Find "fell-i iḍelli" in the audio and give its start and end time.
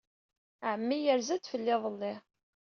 1.51-2.13